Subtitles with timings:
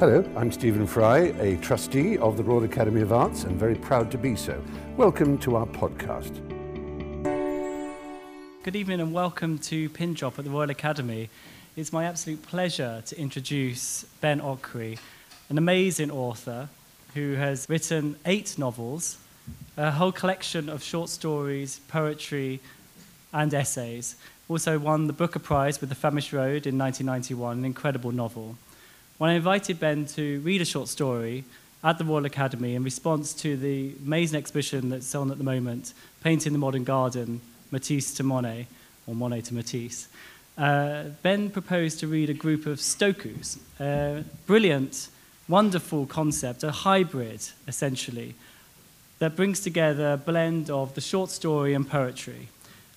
[0.00, 4.12] Hello, I'm Stephen Fry, a trustee of the Royal Academy of Arts and very proud
[4.12, 4.62] to be so.
[4.96, 6.36] Welcome to our podcast.
[8.62, 11.30] Good evening and welcome to Pin Drop at the Royal Academy.
[11.74, 15.00] It's my absolute pleasure to introduce Ben Okri,
[15.48, 16.68] an amazing author
[17.14, 19.18] who has written eight novels,
[19.76, 22.60] a whole collection of short stories, poetry,
[23.32, 24.14] and essays.
[24.48, 28.56] Also won the Booker Prize with The Famished Road in 1991, an incredible novel.
[29.18, 31.42] When I invited Ben to read a short story
[31.82, 35.92] at the Royal Academy in response to the amazing exhibition that's on at the moment,
[36.22, 37.40] Painting the Modern Garden,
[37.72, 38.68] Matisse to Monet,
[39.08, 40.06] or Monet to Matisse,
[40.56, 43.58] uh, Ben proposed to read a group of stokus,
[44.46, 45.08] brilliant,
[45.48, 48.36] wonderful concept, a hybrid, essentially,
[49.18, 52.50] that brings together a blend of the short story and poetry.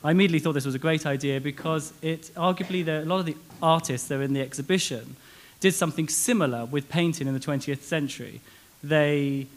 [0.03, 3.37] I immediately thought this was a great idea because it arguably a lot of the
[3.59, 5.15] artists that are in the exhibition
[5.61, 8.41] did something similar with painting in the 20th century.
[8.83, 9.47] They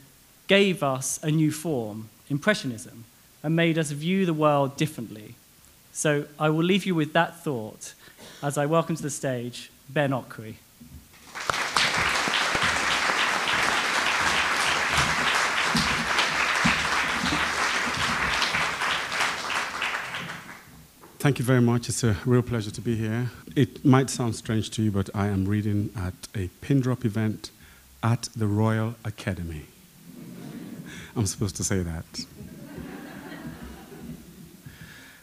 [0.46, 3.04] gave us a new form, Impressionism,
[3.42, 5.34] and made us view the world differently.
[5.92, 7.94] So I will leave you with that thought
[8.42, 10.56] as I welcome to the stage Ben Okri.
[21.24, 21.88] Thank you very much.
[21.88, 23.30] It's a real pleasure to be here.
[23.56, 27.50] It might sound strange to you, but I am reading at a pin drop event
[28.02, 29.62] at the Royal Academy.
[31.16, 32.04] I'm supposed to say that.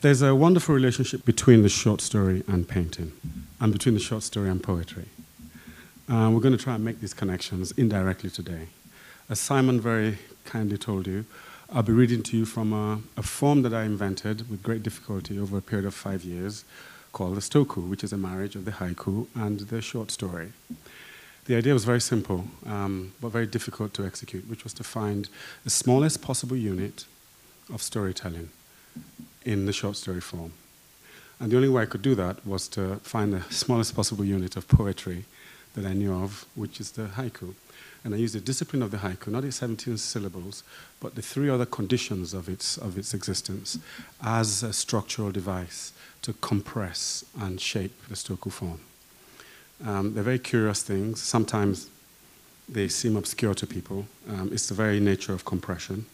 [0.01, 3.11] There's a wonderful relationship between the short story and painting,
[3.59, 5.05] and between the short story and poetry.
[6.09, 8.69] Uh, we're going to try and make these connections indirectly today.
[9.29, 11.25] As Simon very kindly told you,
[11.73, 15.39] I'll be reading to you from a, a, form that I invented with great difficulty
[15.39, 16.65] over a period of five years
[17.13, 20.51] called the stoku, which is a marriage of the haiku and the short story.
[21.45, 25.29] The idea was very simple, um, but very difficult to execute, which was to find
[25.63, 27.05] the smallest possible unit
[27.73, 28.49] of storytelling
[29.45, 30.51] in the short story form.
[31.39, 34.57] And the only way I could do that was to find the smallest possible unit
[34.57, 35.23] of poetry
[35.75, 37.53] that I knew of, which is the haiku.
[38.03, 40.63] And I use the discipline of the haiku, not its 17 syllables,
[40.99, 43.77] but the three other conditions of its, of its existence
[44.23, 48.79] as a structural device to compress and shape the stoku form.
[49.85, 51.21] Um, they're very curious things.
[51.21, 51.89] Sometimes
[52.67, 54.05] they seem obscure to people.
[54.29, 56.05] Um, it's the very nature of compression.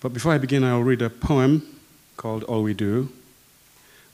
[0.00, 1.78] But before I begin, I'll read a poem
[2.16, 3.10] called All We Do,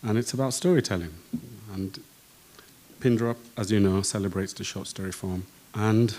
[0.02, 1.14] and it's about storytelling.
[1.72, 2.00] And
[3.00, 5.46] Pindrop, as you know, celebrates the short story form.
[5.75, 6.14] And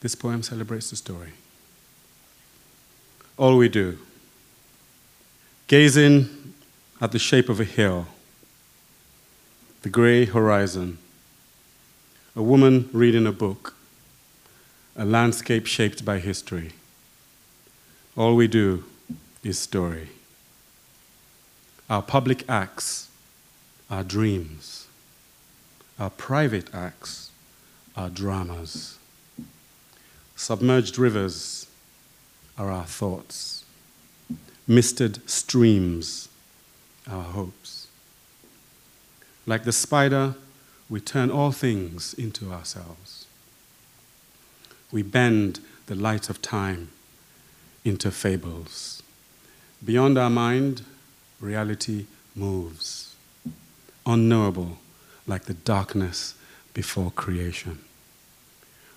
[0.00, 1.32] this poem celebrates the story.
[3.36, 3.98] All we do,
[5.66, 6.54] gazing
[7.00, 8.06] at the shape of a hill,
[9.82, 10.98] the gray horizon,
[12.34, 13.74] a woman reading a book,
[14.96, 16.72] a landscape shaped by history.
[18.16, 18.84] All we do
[19.44, 20.08] is story.
[21.88, 23.08] Our public acts
[23.90, 24.86] are dreams.
[25.98, 27.30] Our private acts
[27.96, 28.97] are dramas.
[30.38, 31.66] Submerged rivers
[32.56, 33.64] are our thoughts.
[34.68, 36.28] Misted streams,
[37.10, 37.88] our hopes.
[39.46, 40.36] Like the spider,
[40.88, 43.26] we turn all things into ourselves.
[44.92, 46.90] We bend the light of time
[47.84, 49.02] into fables.
[49.84, 50.82] Beyond our mind,
[51.40, 52.06] reality
[52.36, 53.16] moves,
[54.06, 54.78] unknowable
[55.26, 56.36] like the darkness
[56.74, 57.80] before creation.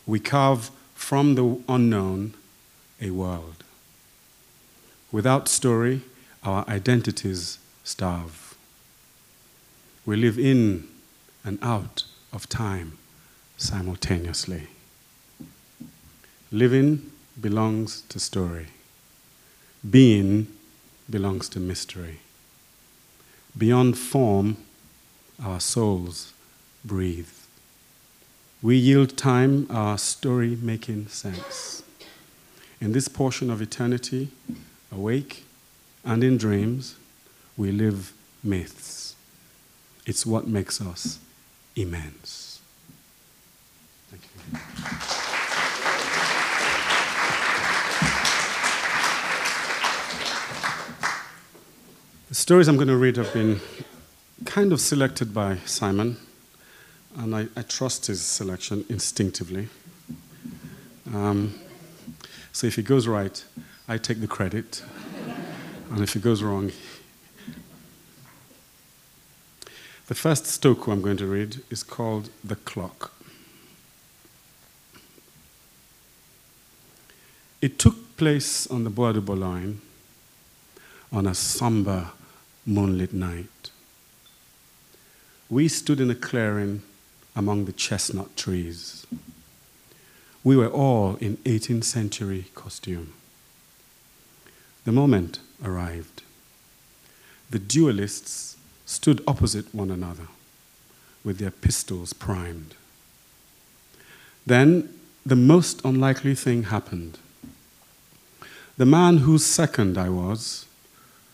[0.05, 0.69] We carve
[1.01, 2.33] from the unknown
[3.01, 3.63] a world.
[5.11, 6.01] Without story,
[6.43, 8.55] our identities starve.
[10.05, 10.87] We live in
[11.43, 12.97] and out of time
[13.57, 14.67] simultaneously.
[16.51, 18.67] Living belongs to story.
[19.89, 20.47] Being
[21.09, 22.19] belongs to mystery.
[23.57, 24.57] Beyond form,
[25.43, 26.31] our souls
[26.85, 27.40] breathe.
[28.63, 31.81] We yield time our story making sense.
[32.79, 34.29] In this portion of eternity,
[34.91, 35.45] awake
[36.05, 36.95] and in dreams,
[37.57, 38.13] we live
[38.43, 39.15] myths.
[40.05, 41.17] It's what makes us
[41.75, 42.61] immense.
[44.11, 44.59] Thank you.
[52.29, 53.59] The stories I'm going to read have been
[54.45, 56.17] kind of selected by Simon
[57.17, 59.67] and I, I trust his selection instinctively.
[61.13, 61.53] Um,
[62.51, 63.43] so if he goes right,
[63.87, 64.83] I take the credit,
[65.91, 66.71] and if he goes wrong,
[70.07, 73.13] the first stoku I'm going to read is called The Clock.
[77.61, 79.81] It took place on the Bois de Boulogne
[81.11, 82.11] on a somber
[82.65, 83.69] moonlit night.
[85.49, 86.81] We stood in a clearing
[87.35, 89.05] among the chestnut trees.
[90.43, 93.13] We were all in 18th century costume.
[94.85, 96.23] The moment arrived.
[97.49, 100.27] The duelists stood opposite one another
[101.23, 102.75] with their pistols primed.
[104.45, 104.89] Then
[105.25, 107.19] the most unlikely thing happened.
[108.77, 110.65] The man whose second I was,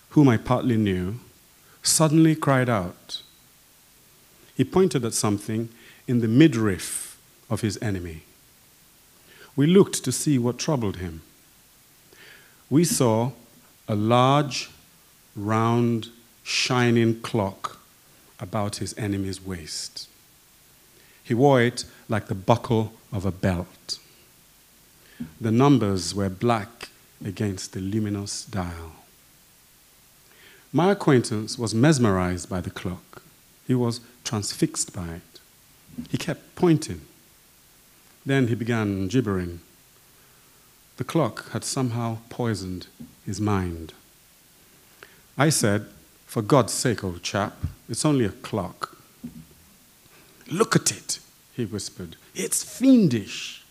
[0.10, 1.20] whom I partly knew,
[1.82, 3.22] suddenly cried out.
[4.56, 5.70] He pointed at something
[6.08, 7.20] in the midriff
[7.50, 8.24] of his enemy.
[9.56, 11.22] We looked to see what troubled him.
[12.70, 13.32] We saw
[13.88, 14.70] a large,
[15.36, 16.10] round,
[16.44, 17.80] shining clock
[18.40, 20.08] about his enemy's waist.
[21.24, 24.00] He wore it like the buckle of a belt.
[25.42, 26.90] The numbers were black
[27.26, 28.94] against the luminous dial.
[30.72, 33.24] My acquaintance was mesmerized by the clock.
[33.66, 35.37] He was transfixed by it.
[36.10, 37.02] He kept pointing.
[38.26, 39.60] Then he began gibbering.
[40.98, 42.88] The clock had somehow poisoned
[43.26, 43.94] his mind.
[45.38, 45.86] I said,
[46.26, 47.56] For God's sake, old chap,
[47.88, 48.98] it's only a clock.
[50.50, 51.20] Look at it,
[51.54, 52.16] he whispered.
[52.34, 53.64] It's fiendish.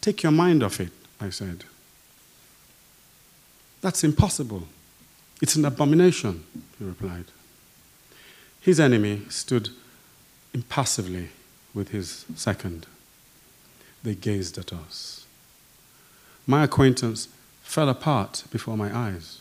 [0.00, 1.64] Take your mind off it, I said.
[3.80, 4.68] That's impossible.
[5.40, 6.44] It's an abomination,
[6.78, 7.26] he replied.
[8.60, 9.70] His enemy stood
[10.58, 11.28] impassively
[11.72, 12.84] with his second.
[14.02, 15.24] They gazed at us.
[16.48, 17.28] My acquaintance
[17.62, 19.40] fell apart before my eyes.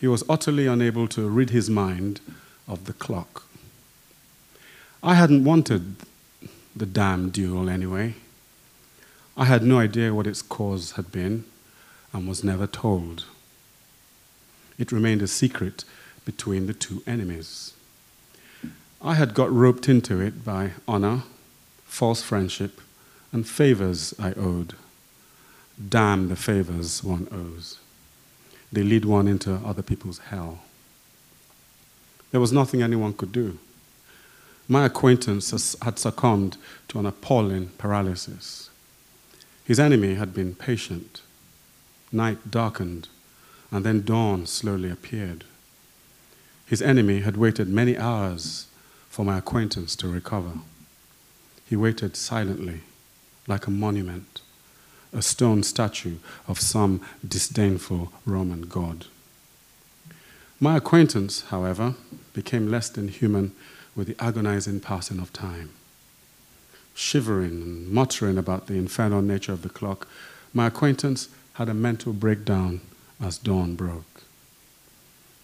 [0.00, 2.20] He was utterly unable to rid his mind
[2.66, 3.44] of the clock.
[5.02, 5.96] I hadn't wanted
[6.74, 8.14] the damn duel anyway.
[9.36, 11.44] I had no idea what its cause had been
[12.14, 13.26] and was never told.
[14.78, 15.84] It remained a secret
[16.24, 17.74] between the two enemies.
[19.04, 21.24] I had got roped into it by honor,
[21.84, 22.80] false friendship,
[23.32, 24.74] and favors I owed.
[25.88, 27.80] Damn the favors one owes.
[28.70, 30.60] They lead one into other people's hell.
[32.30, 33.58] There was nothing anyone could do.
[34.68, 36.56] My acquaintance had succumbed
[36.88, 38.70] to an appalling paralysis.
[39.64, 41.22] His enemy had been patient.
[42.12, 43.08] Night darkened,
[43.72, 45.42] and then dawn slowly appeared.
[46.66, 48.66] His enemy had waited many hours
[49.12, 50.54] for my acquaintance to recover.
[51.68, 52.80] He waited silently,
[53.46, 54.40] like a monument,
[55.12, 56.16] a stone statue
[56.48, 59.04] of some disdainful Roman god.
[60.58, 61.94] My acquaintance, however,
[62.32, 63.52] became less than human
[63.94, 65.68] with the agonizing passing of time.
[66.94, 70.08] Shivering and muttering about the infernal nature of the clock,
[70.54, 72.80] my acquaintance had a mental breakdown
[73.20, 74.22] as dawn broke.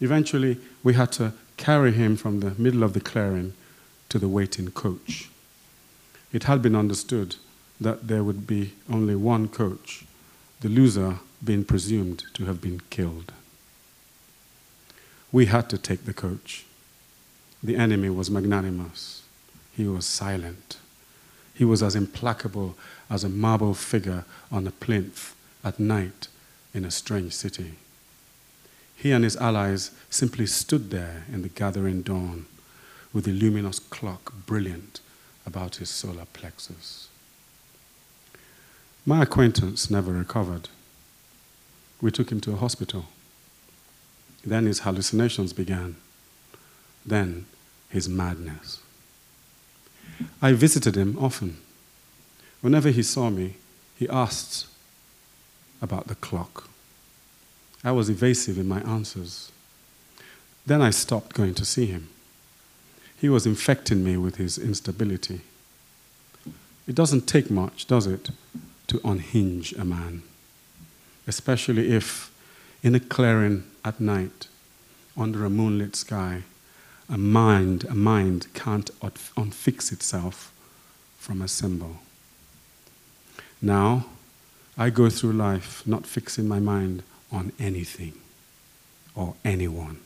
[0.01, 3.53] Eventually, we had to carry him from the middle of the clearing
[4.09, 5.29] to the waiting coach.
[6.33, 7.37] It had been understood
[7.81, 10.05] that there would be only one coach,
[10.61, 13.33] the loser being presumed to have been killed.
[15.31, 16.65] We had to take the coach.
[17.63, 19.23] The enemy was magnanimous.
[19.77, 20.79] He was silent.
[21.55, 22.77] He was as implacable
[23.11, 26.29] as a marble figure on a plinth at night
[26.73, 27.75] in a strange city.
[28.99, 32.47] He and his allies simply stood there in the gathering dawn
[33.13, 35.01] with the luminous clock brilliant
[35.47, 37.09] about his solar plexus.
[39.07, 40.69] My acquaintance never recovered.
[42.01, 43.07] We took him to a hospital.
[44.45, 45.95] Then his hallucinations began.
[47.07, 47.47] Then
[47.89, 48.81] his madness.
[50.43, 51.59] I visited him often.
[52.63, 53.55] Whenever he saw me,
[53.97, 54.67] he asked
[55.81, 56.69] about the clock.
[57.85, 59.53] I was evasive in my answers.
[60.67, 62.09] Then I stopped going to see him.
[63.21, 65.41] He was infecting me with his instability.
[66.87, 68.31] It doesn't take much, does it,
[68.87, 70.23] to unhinge a man,
[71.27, 72.33] especially if,
[72.83, 74.49] in a clearing at night,
[75.17, 76.45] under a moonlit sky,
[77.09, 80.53] a mind, a mind can't unfix itself
[81.19, 81.99] from a symbol.
[83.61, 84.07] Now,
[84.77, 88.15] I go through life not fixing my mind on anything
[89.15, 90.01] or anyone.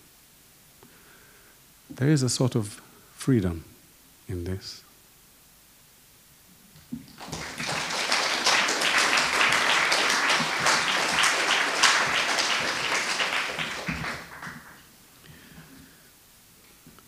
[1.91, 2.81] There is a sort of
[3.15, 3.65] freedom
[4.29, 4.83] in this.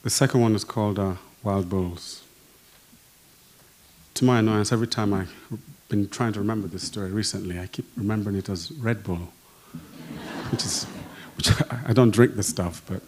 [0.02, 2.23] The second one is called uh, Wild Bulls.
[4.14, 5.33] To my annoyance, every time I've
[5.88, 7.59] been trying to remember this story recently.
[7.59, 9.28] I keep remembering it as Red Bull,
[10.51, 10.85] which is,
[11.37, 11.51] which
[11.87, 13.01] I don't drink the stuff, but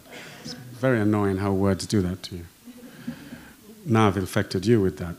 [0.43, 2.45] it's very annoying how words do that to you.
[3.85, 5.15] Now I've infected you with that.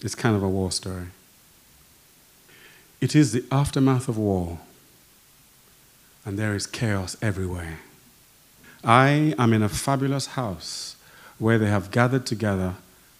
[0.00, 1.08] It's kind of a war story.
[3.00, 4.58] It is the aftermath of war,
[6.24, 7.80] and there is chaos everywhere.
[8.84, 10.96] I am in a fabulous house
[11.38, 12.74] where they have gathered together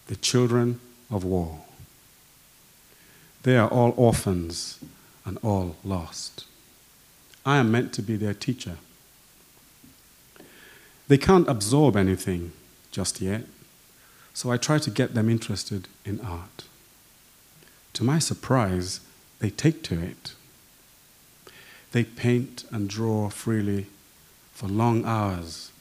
[0.07, 0.79] the children
[1.11, 1.61] of war.
[3.43, 4.79] They are all orphans
[5.29, 6.45] and all lost.
[7.45, 8.77] I am meant to be their teacher.
[11.07, 12.51] They can't absorb anything
[12.89, 13.43] just yet,
[14.33, 16.63] so I try to get them interested in art.
[17.93, 19.01] To my surprise,
[19.37, 20.33] they take to it.
[21.91, 23.85] They paint and draw freely
[24.51, 25.71] for long hours,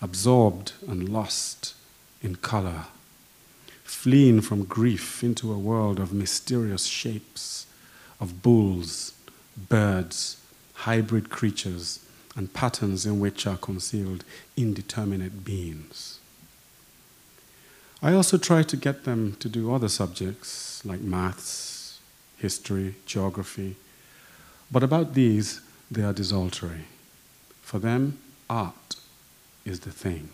[0.00, 1.74] absorbed and lost
[2.22, 2.84] in color,
[3.82, 7.66] fleeing from grief into a world of mysterious shapes,
[8.22, 9.12] of bulls,
[9.68, 10.40] birds,
[10.74, 11.98] hybrid creatures,
[12.36, 14.24] and patterns in which are concealed
[14.56, 16.20] indeterminate beings.
[18.00, 21.98] I also try to get them to do other subjects like maths,
[22.38, 23.74] history, geography,
[24.70, 25.60] but about these
[25.90, 26.86] they are desultory.
[27.60, 28.96] For them, art
[29.64, 30.28] is the thing.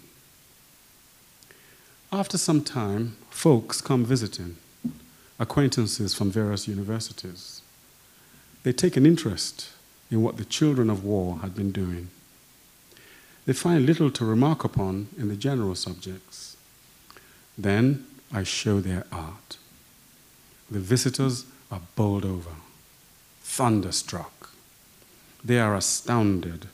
[2.12, 4.56] After some time, folks come visiting,
[5.38, 7.62] acquaintances from various universities.
[8.68, 9.70] They take an interest
[10.10, 12.10] in what the children of war had been doing.
[13.46, 16.54] They find little to remark upon in the general subjects.
[17.56, 19.56] Then I show their art.
[20.70, 22.50] The visitors are bowled over,
[23.40, 24.50] thunderstruck.
[25.42, 26.66] They are astounded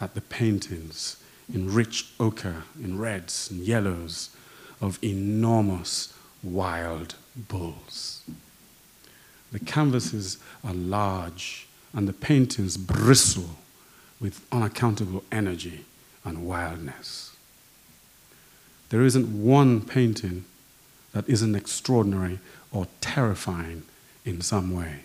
[0.00, 1.16] at the paintings
[1.52, 4.30] in rich ochre, in reds and yellows,
[4.80, 6.14] of enormous
[6.44, 8.22] wild bulls.
[9.52, 13.56] The canvases are large and the paintings bristle
[14.20, 15.84] with unaccountable energy
[16.24, 17.34] and wildness.
[18.90, 20.44] There isn't one painting
[21.12, 22.38] that isn't extraordinary
[22.70, 23.82] or terrifying
[24.24, 25.00] in some way.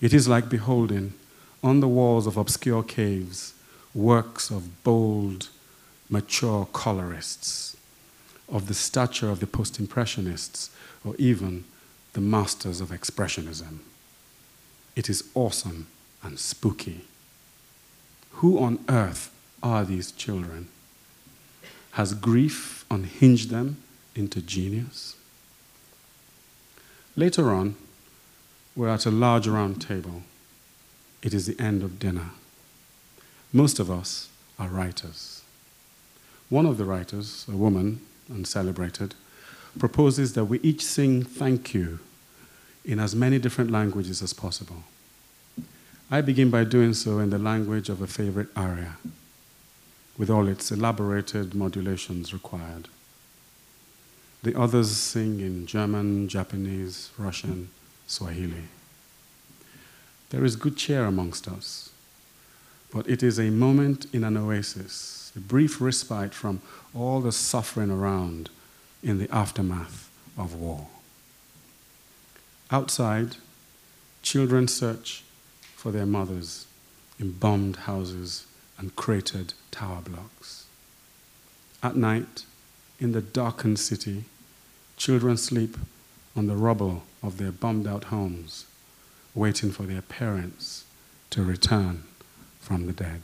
[0.00, 1.14] It is like beholding
[1.62, 3.54] on the walls of obscure caves
[3.94, 5.48] works of bold,
[6.10, 7.76] mature colorists,
[8.48, 10.70] of the stature of the post impressionists,
[11.02, 11.64] or even
[12.16, 13.80] the masters of expressionism.
[14.96, 15.86] It is awesome
[16.22, 17.02] and spooky.
[18.40, 19.30] Who on earth
[19.62, 20.68] are these children?
[21.90, 23.82] Has grief unhinged them
[24.14, 25.16] into genius?
[27.16, 27.76] Later on,
[28.74, 30.22] we're at a large round table.
[31.20, 32.30] It is the end of dinner.
[33.52, 35.42] Most of us are writers.
[36.48, 39.14] One of the writers, a woman and celebrated,
[39.78, 41.98] proposes that we each sing thank you
[42.84, 44.84] in as many different languages as possible.
[46.10, 48.96] I begin by doing so in the language of a favorite aria,
[50.16, 52.88] with all its elaborated modulations required.
[54.42, 57.70] The others sing in German, Japanese, Russian,
[58.06, 58.68] Swahili.
[60.30, 61.90] There is good cheer amongst us,
[62.92, 66.60] but it is a moment in an oasis, a brief respite from
[66.94, 68.48] all the suffering around
[69.02, 70.88] in the aftermath of war.
[72.70, 73.36] Outside,
[74.22, 75.22] children search
[75.76, 76.66] for their mothers
[77.18, 78.46] in bombed houses
[78.78, 80.66] and cratered tower blocks.
[81.82, 82.44] At night,
[82.98, 84.24] in the darkened city,
[84.96, 85.76] children sleep
[86.34, 88.66] on the rubble of their bombed out homes,
[89.34, 90.84] waiting for their parents
[91.30, 92.04] to return
[92.60, 93.22] from the dead.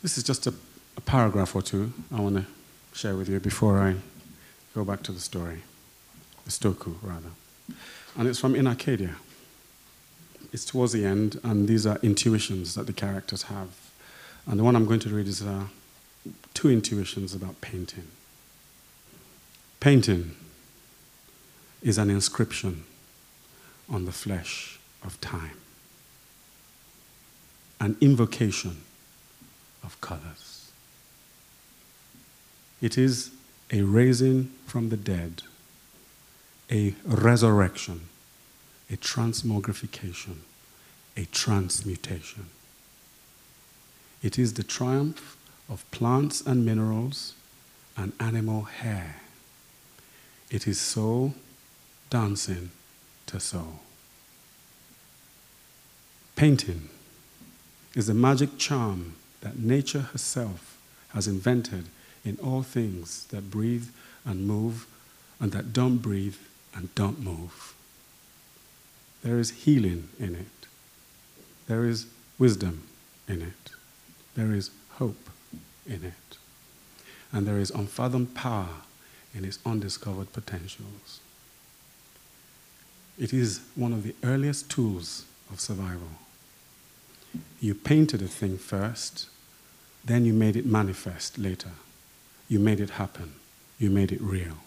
[0.00, 0.54] This is just a,
[0.96, 2.46] a paragraph or two I want to
[2.92, 3.96] share with you before I
[4.74, 5.62] go back to the story,
[6.44, 7.30] the Stoku, rather.
[8.16, 9.16] And it's from In Arcadia.
[10.52, 13.68] It's towards the end, and these are intuitions that the characters have.
[14.46, 15.64] And the one I'm going to read is uh,
[16.54, 18.06] two intuitions about painting.
[19.80, 20.36] Painting
[21.82, 22.84] is an inscription
[23.90, 25.58] on the flesh of time,
[27.80, 28.82] an invocation
[29.88, 30.70] of colors.
[32.82, 33.30] It is
[33.72, 35.42] a raising from the dead,
[36.70, 38.02] a resurrection,
[38.92, 40.40] a transmogrification,
[41.16, 42.46] a transmutation.
[44.22, 45.38] It is the triumph
[45.70, 47.32] of plants and minerals
[47.96, 49.16] and animal hair.
[50.50, 51.32] It is soul
[52.10, 52.72] dancing
[53.24, 53.80] to soul.
[56.36, 56.90] Painting
[57.94, 60.78] is a magic charm that nature herself
[61.10, 61.86] has invented
[62.24, 63.88] in all things that breathe
[64.24, 64.86] and move
[65.40, 66.36] and that don't breathe
[66.74, 67.74] and don't move.
[69.22, 70.66] There is healing in it.
[71.66, 72.06] There is
[72.38, 72.84] wisdom
[73.26, 73.70] in it.
[74.34, 75.30] There is hope
[75.86, 76.38] in it.
[77.32, 78.68] And there is unfathomed power
[79.34, 81.20] in its undiscovered potentials.
[83.18, 86.08] It is one of the earliest tools of survival.
[87.60, 89.28] You painted a thing first,
[90.04, 91.70] then you made it manifest later.
[92.48, 93.34] You made it happen.
[93.78, 94.58] You made it real.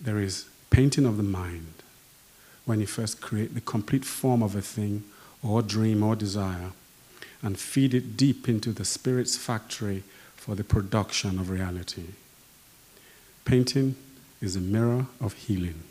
[0.00, 1.82] There is painting of the mind
[2.64, 5.04] when you first create the complete form of a thing
[5.42, 6.72] or dream or desire
[7.42, 10.02] and feed it deep into the spirit's factory
[10.36, 12.06] for the production of reality.
[13.44, 13.96] Painting
[14.40, 15.82] is a mirror of healing,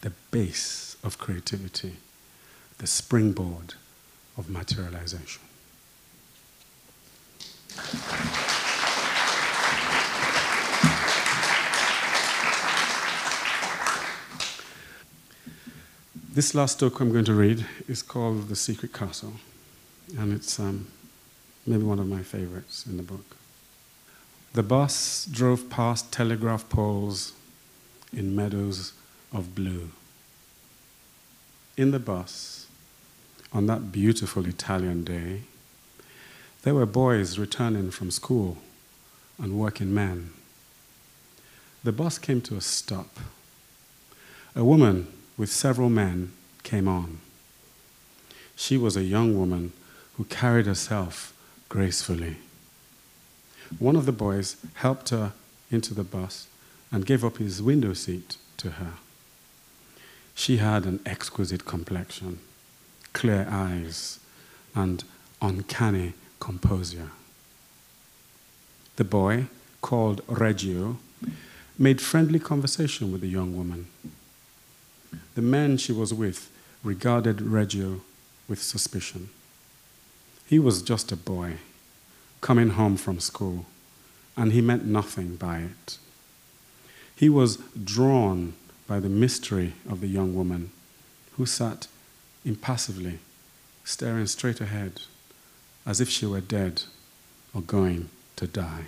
[0.00, 1.96] the base of creativity,
[2.78, 3.74] the springboard
[4.38, 5.42] of materialization.
[16.32, 19.32] This last talk I'm going to read is called The Secret Castle,
[20.16, 20.86] and it's um,
[21.66, 23.36] maybe one of my favorites in the book.
[24.52, 27.32] The bus drove past telegraph poles
[28.12, 28.92] in meadows
[29.32, 29.90] of blue.
[31.76, 32.67] In the bus,
[33.52, 35.42] on that beautiful Italian day,
[36.62, 38.58] there were boys returning from school
[39.38, 40.30] and working men.
[41.84, 43.18] The bus came to a stop.
[44.54, 47.20] A woman with several men came on.
[48.56, 49.72] She was a young woman
[50.16, 51.32] who carried herself
[51.68, 52.36] gracefully.
[53.78, 55.32] One of the boys helped her
[55.70, 56.48] into the bus
[56.90, 58.94] and gave up his window seat to her.
[60.34, 62.40] She had an exquisite complexion,
[63.18, 64.20] clear eyes,
[64.76, 65.02] and
[65.42, 67.10] uncanny composure.
[68.94, 69.46] The boy,
[69.82, 70.98] called Reggio,
[71.76, 73.88] made friendly conversation with the young woman.
[75.34, 76.48] The man she was with
[76.84, 78.02] regarded Reggio
[78.48, 79.30] with suspicion.
[80.46, 81.54] He was just a boy
[82.40, 83.66] coming home from school,
[84.36, 85.98] and he meant nothing by it.
[87.16, 88.52] He was drawn
[88.86, 90.70] by the mystery of the young woman
[91.32, 91.88] who sat
[92.44, 93.18] impassively,
[93.84, 95.02] staring straight ahead,
[95.86, 96.82] as if she were dead
[97.54, 98.84] or going to die.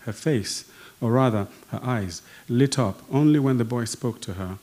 [0.00, 4.58] Her face, or rather her eyes, lit up only when the boy spoke to her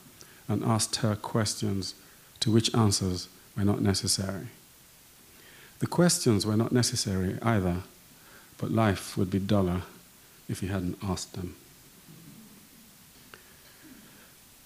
[0.47, 1.95] and asked her questions
[2.39, 4.47] to which answers were not necessary.
[5.79, 7.77] The questions were not necessary either,
[8.57, 9.81] but life would be duller
[10.47, 11.55] if he hadn't asked them.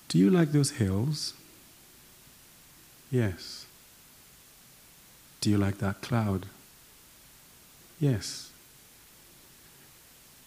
[0.10, 1.34] Do you like those hills?
[3.16, 3.66] Yes.
[5.40, 6.48] Do you like that cloud?
[7.98, 8.52] Yes.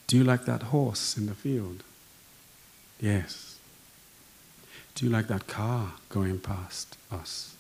[0.07, 1.83] Do you like that horse in the field?
[3.01, 3.59] Yes.
[4.95, 7.57] Do you like that car going past us?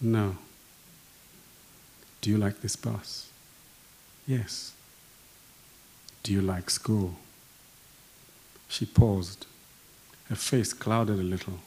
[0.00, 0.36] No.
[2.22, 3.30] Do you like this bus?
[4.26, 4.72] Yes.
[6.24, 7.14] Do you like school?
[8.68, 9.46] She paused.
[10.28, 11.60] Her face clouded a little.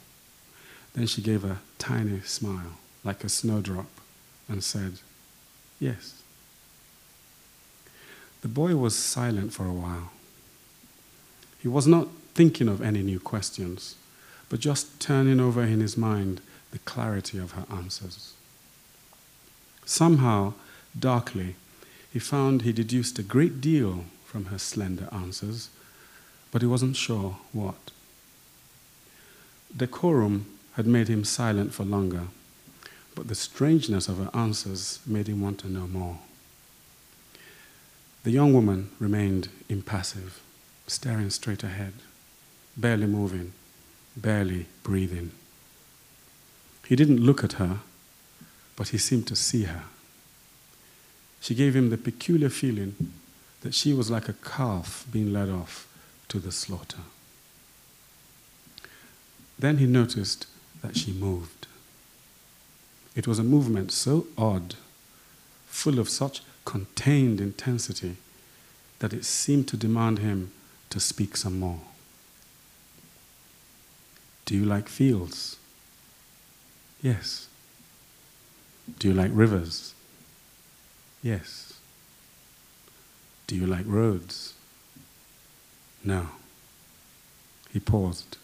[0.96, 3.86] Then she gave a tiny smile, like a snowdrop,
[4.48, 4.94] and said,
[5.78, 6.22] Yes.
[8.40, 10.10] The boy was silent for a while.
[11.60, 13.96] He was not thinking of any new questions,
[14.48, 18.32] but just turning over in his mind the clarity of her answers.
[19.84, 20.54] Somehow,
[20.98, 21.56] darkly,
[22.10, 25.68] he found he deduced a great deal from her slender answers,
[26.50, 27.90] but he wasn't sure what.
[29.76, 32.28] Decorum had made him silent for longer,
[33.14, 36.18] but the strangeness of her answers made him want to know more.
[38.24, 40.40] The young woman remained impassive,
[40.86, 41.94] staring straight ahead,
[42.76, 43.52] barely moving,
[44.16, 45.30] barely breathing.
[46.86, 47.78] He didn't look at her,
[48.76, 49.84] but he seemed to see her.
[51.40, 53.12] She gave him the peculiar feeling
[53.62, 55.88] that she was like a calf being led off
[56.28, 57.00] to the slaughter.
[59.58, 60.46] Then he noticed
[60.82, 61.66] that she moved.
[63.14, 64.74] It was a movement so odd,
[65.66, 68.16] full of such contained intensity,
[68.98, 70.52] that it seemed to demand him
[70.90, 71.80] to speak some more.
[74.44, 75.56] Do you like fields?
[77.02, 77.48] Yes.
[78.98, 79.94] Do you like rivers?
[81.22, 81.74] Yes.
[83.46, 84.54] Do you like roads?
[86.04, 86.28] No.
[87.72, 88.38] He paused.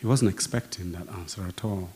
[0.00, 1.90] He wasn't expecting that answer at all.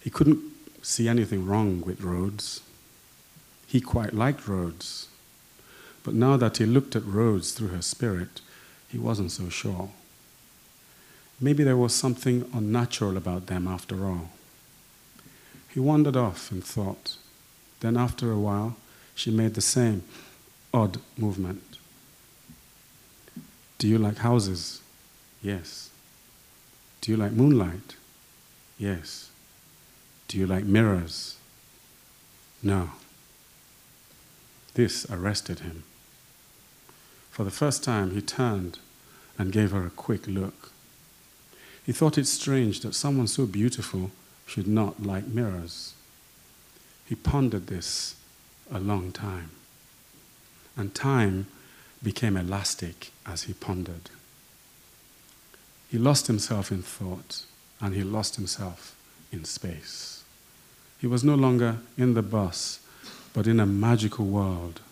[0.00, 0.42] He couldn't
[0.82, 2.60] see anything wrong with roads.
[3.66, 5.08] He quite liked roads.
[6.02, 8.40] But now that he looked at roads through her spirit,
[8.88, 9.90] he wasn't so sure.
[11.40, 14.30] Maybe there was something unnatural about them after all.
[15.72, 17.16] He wandered off and thought.
[17.80, 18.76] Then, after a while,
[19.14, 20.02] she made the same
[20.72, 21.62] odd movement.
[23.78, 24.80] Do you like houses?
[25.42, 25.90] Yes.
[27.06, 27.94] Do you like moonlight?
[28.78, 29.30] Yes.
[30.26, 31.36] Do you like mirrors?
[32.64, 32.90] No.
[34.74, 35.84] This arrested him.
[37.30, 38.80] For the first time, he turned
[39.38, 40.72] and gave her a quick look.
[41.84, 44.10] He thought it strange that someone so beautiful
[44.44, 45.94] should not like mirrors.
[47.04, 48.16] He pondered this
[48.68, 49.50] a long time.
[50.76, 51.46] And time
[52.02, 54.10] became elastic as he pondered.
[55.96, 57.46] He lost himself in thought
[57.80, 58.94] and he lost himself
[59.32, 60.24] in space.
[61.00, 62.80] He was no longer in the bus,
[63.32, 64.82] but in a magical world,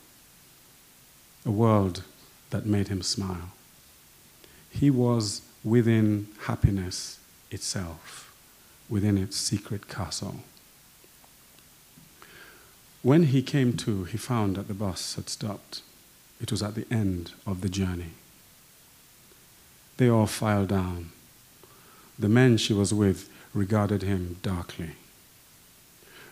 [1.44, 2.04] a world
[2.48, 3.50] that made him smile.
[4.70, 7.18] He was within happiness
[7.50, 8.34] itself,
[8.88, 10.36] within its secret castle.
[13.02, 15.82] When he came to, he found that the bus had stopped.
[16.40, 18.12] It was at the end of the journey.
[19.96, 21.10] They all filed down.
[22.18, 24.90] The men she was with regarded him darkly.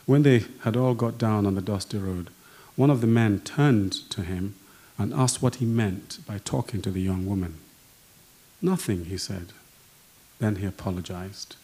[0.06, 2.30] When they had all got down on the dusty road,
[2.74, 4.54] one of the men turned to him
[4.98, 7.54] and asked what he meant by talking to the young woman.
[8.60, 9.52] Nothing, he said.
[10.38, 11.56] Then he apologized.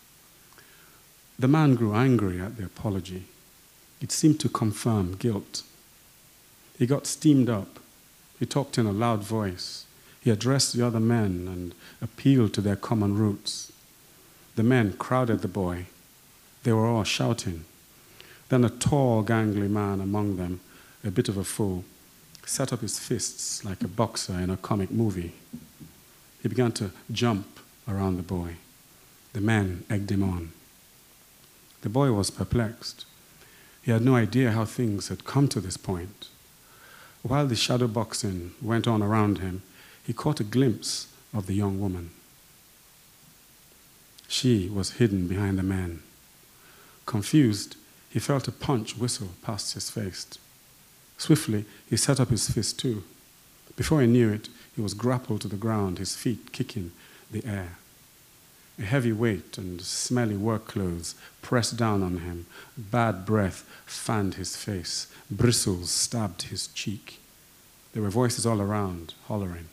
[1.39, 3.25] The man grew angry at the apology.
[4.01, 5.63] It seemed to confirm guilt.
[6.79, 7.81] He got steamed up.
[8.39, 9.85] He talked in a loud voice.
[10.21, 13.73] He addressed the other men and appealed to their common roots.
[14.57, 15.87] The men crowded the boy.
[16.65, 17.65] They were all shouting.
[18.49, 20.61] Then a tall, gangly man among them,
[21.05, 21.85] a bit of a fool,
[22.45, 25.33] set up his fists like a boxer in a comic movie.
[26.43, 28.57] He began to jump around the boy.
[29.33, 30.53] The men egged him on.
[31.83, 33.05] The boy was perplexed.
[33.83, 36.29] He had no idea how things had come to this point.
[37.23, 39.63] While the shadow boxing went on around him,
[40.09, 42.09] he caught a glimpse of the young woman.
[44.27, 46.01] She was hidden behind the man.
[47.05, 47.77] Confused,
[48.09, 50.27] he felt a punch whistle past his face.
[51.19, 53.05] Swiftly, he set up his fist too.
[53.77, 56.93] Before he knew it, he was grappled to the ground, his feet kicking
[57.31, 57.77] the air.
[58.79, 62.47] A heavy weight and smelly work clothes pressed down on him.
[62.79, 65.09] Bad breath fanned his face.
[65.31, 67.21] Bristles stabbed his cheek.
[67.93, 69.69] There were voices all around, hollering.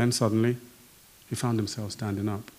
[0.00, 0.56] Then suddenly,
[1.28, 2.50] he found himself standing up.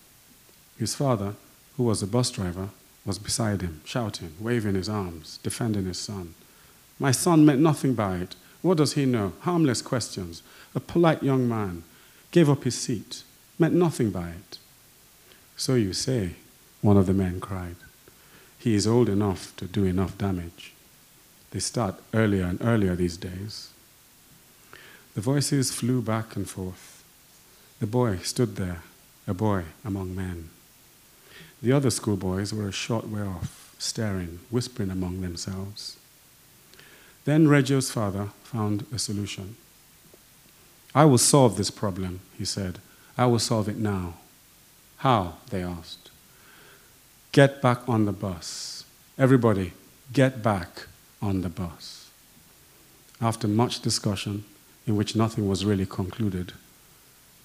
[0.77, 1.33] His father,
[1.75, 2.69] who was a bus driver,
[3.03, 6.35] was beside him, shouting, waving his arms, defending his son.
[6.99, 8.35] My son meant nothing by it.
[8.61, 9.33] What does he know?
[9.39, 10.43] Harmless questions.
[10.75, 11.81] A polite young man
[12.29, 13.23] gave up his seat,
[13.57, 14.59] meant nothing by it.
[15.57, 16.35] So you say,
[16.83, 17.77] one of the men cried.
[18.59, 20.73] He is old enough to do enough damage.
[21.49, 23.71] They start earlier and earlier these days.
[25.15, 26.90] The voices flew back and forth.
[27.81, 28.83] The boy stood there,
[29.27, 30.49] a boy among men.
[31.63, 35.97] The other schoolboys were a short way off, staring, whispering among themselves.
[37.25, 39.55] Then Reggio's father found a solution.
[40.93, 42.77] I will solve this problem, he said.
[43.17, 44.13] I will solve it now.
[44.97, 45.37] How?
[45.49, 46.11] They asked.
[47.31, 48.85] Get back on the bus.
[49.17, 49.73] Everybody,
[50.13, 50.85] get back
[51.19, 52.11] on the bus.
[53.19, 54.43] After much discussion,
[54.85, 56.53] in which nothing was really concluded,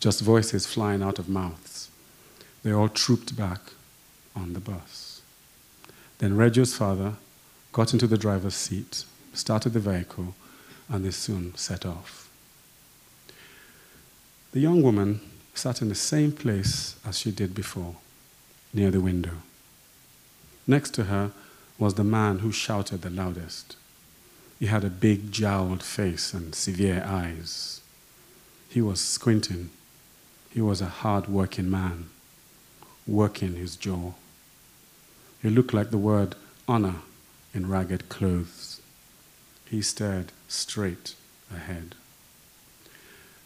[0.00, 1.90] just voices flying out of mouths,
[2.62, 3.61] they all trooped back
[4.35, 5.22] on the bus.
[6.18, 7.14] Then Reggio's father
[7.72, 10.35] got into the driver's seat, started the vehicle,
[10.88, 12.28] and they soon set off.
[14.52, 15.20] The young woman
[15.54, 17.96] sat in the same place as she did before,
[18.72, 19.42] near the window.
[20.66, 21.32] Next to her
[21.78, 23.76] was the man who shouted the loudest.
[24.59, 27.80] He had a big jowled face and severe eyes.
[28.68, 29.70] He was squinting.
[30.50, 32.11] He was a hard working man,
[33.06, 34.12] working his jaw.
[35.42, 36.35] He looked like the word
[36.66, 36.96] honor
[37.54, 38.80] in ragged clothes.
[39.66, 41.14] He stared straight
[41.54, 41.94] ahead.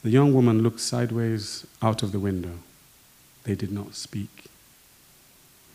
[0.02, 2.60] The young woman looked sideways out of the window.
[3.44, 4.46] They did not speak.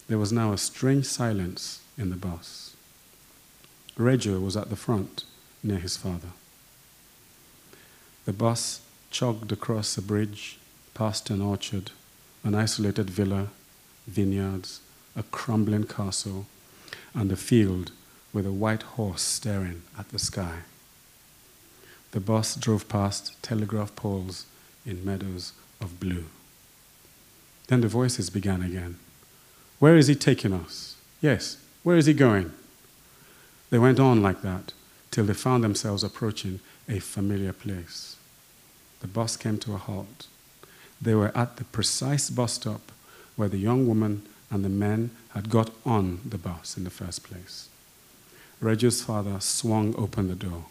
[0.07, 2.75] There was now a strange silence in the bus.
[3.97, 5.23] Reggio was at the front,
[5.63, 6.29] near his father.
[8.25, 10.57] The bus chugged across a bridge,
[10.95, 11.91] past an orchard,
[12.43, 13.49] an isolated villa,
[14.08, 14.79] vineyards,
[15.15, 16.47] a crumbling castle,
[17.13, 17.91] and a field
[18.34, 20.60] with a white horse staring at the sky.
[22.12, 24.45] The bus drove past telegraph poles
[24.86, 26.25] in meadows of blue.
[27.67, 28.97] Then the voices began again.
[29.79, 30.95] Where is he taking us?
[31.21, 32.53] Yes, where is he going?
[33.69, 34.71] They went on like that
[35.12, 38.15] till they found themselves approaching a familiar place.
[39.01, 40.27] The bus came to a halt.
[41.05, 42.91] They were at the precise bus stop
[43.35, 47.23] where the young woman and the men had got on the bus in the first
[47.23, 47.69] place.
[48.59, 50.65] Reggio's father swung open the door.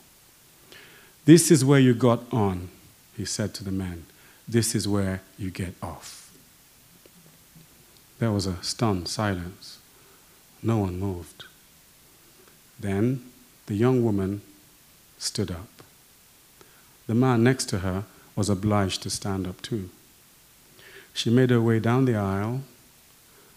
[1.25, 2.69] This is where you got on,
[3.17, 4.07] he said to the men.
[4.49, 6.33] This is where you get off.
[8.19, 9.79] There was a stunned silence.
[10.65, 11.45] No one moved.
[12.81, 13.23] Then
[13.67, 14.43] the young woman
[15.17, 15.69] stood up.
[17.07, 19.91] The man next to her was obliged to stand up too.
[21.15, 22.63] She made her way down the aisle,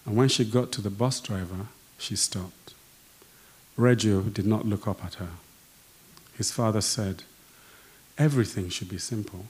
[0.06, 1.68] and when she got to the bus driver,
[1.98, 2.76] she stopped.
[3.76, 5.32] Reggio did not look up at her.
[6.38, 7.24] His father said,
[8.18, 9.48] Everything should be simple.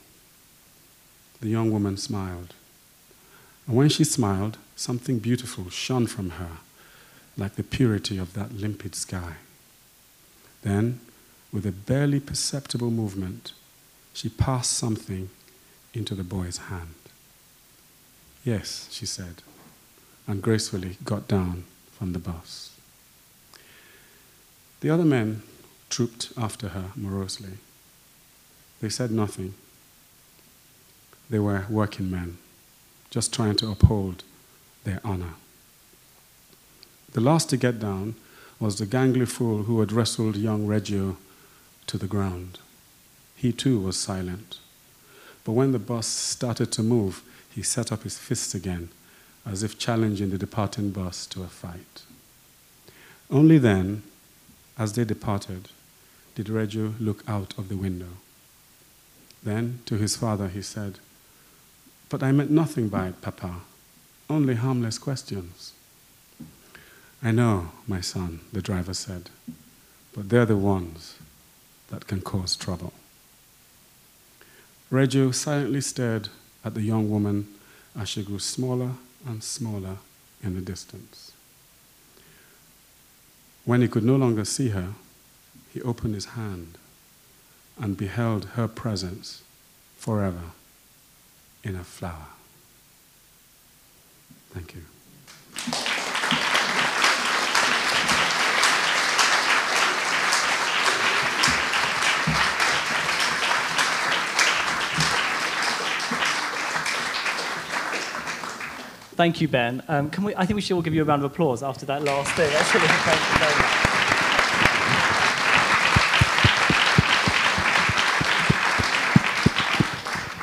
[1.40, 2.54] The young woman smiled.
[3.66, 6.58] And when she smiled, something beautiful shone from her,
[7.36, 9.34] like the purity of that limpid sky.
[10.62, 11.00] Then,
[11.52, 13.52] with a barely perceptible movement,
[14.12, 15.28] she passed something
[15.94, 16.94] into the boy's hand.
[18.44, 19.42] Yes, she said,
[20.26, 22.76] and gracefully got down from the bus.
[24.80, 25.42] The other men
[25.90, 27.58] trooped after her morosely.
[28.80, 29.54] They said nothing.
[31.28, 32.38] They were working men,
[33.10, 34.22] just trying to uphold
[34.84, 35.34] their honor.
[37.12, 38.14] The last to get down
[38.60, 41.16] was the gangly fool who had wrestled young Reggio
[41.86, 42.58] to the ground.
[43.34, 44.58] He too was silent.
[45.44, 47.22] But when the bus started to move,
[47.58, 48.88] he set up his fists again,
[49.44, 52.02] as if challenging the departing bus to a fight.
[53.32, 54.04] Only then,
[54.78, 55.68] as they departed,
[56.36, 58.12] did Reggio look out of the window.
[59.42, 61.00] Then, to his father, he said,
[62.08, 63.62] But I meant nothing by it, Papa,
[64.30, 65.72] only harmless questions.
[67.20, 69.30] I know, my son, the driver said,
[70.14, 71.16] but they're the ones
[71.90, 72.92] that can cause trouble.
[74.90, 76.28] Reggio silently stared
[76.68, 77.48] at the young woman
[77.98, 78.90] as she grew smaller
[79.26, 79.96] and smaller
[80.42, 81.32] in the distance.
[83.64, 84.92] When he could no longer see her,
[85.72, 86.76] he opened his hand
[87.80, 89.42] and beheld her presence
[89.96, 90.52] forever
[91.64, 92.26] in a flower.
[94.50, 95.97] Thank you.
[109.18, 109.82] Thank you, Ben.
[109.88, 111.84] Um, can we, I think we should all give you a round of applause after
[111.86, 112.48] that last thing.
[112.52, 113.66] Thank you very much.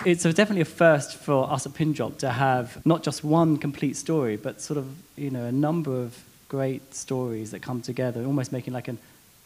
[0.06, 3.96] It's a, definitely a first for us at Pindrop to have not just one complete
[3.96, 8.52] story, but sort of you know a number of great stories that come together, almost
[8.52, 8.98] making like an